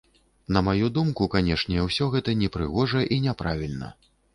На 0.55 0.63
маю 0.67 0.87
думку, 0.95 1.29
канешне, 1.35 1.79
усё 1.87 2.11
гэта 2.17 2.39
непрыгожа 2.43 3.07
і 3.15 3.25
няправільна. 3.29 3.97